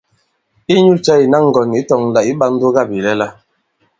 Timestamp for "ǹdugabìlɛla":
2.53-3.27